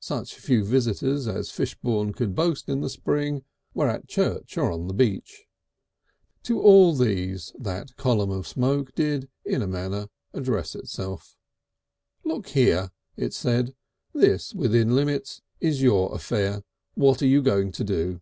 [0.00, 4.88] Such few visitors as Fishbourne could boast in the spring were at church or on
[4.88, 5.46] the beach.
[6.42, 11.38] To all these that column of smoke did in a manner address itself.
[12.24, 13.74] "Look here!" it said,
[14.12, 16.62] "this, within limits, is your affair;
[16.92, 18.20] what are you going to do?"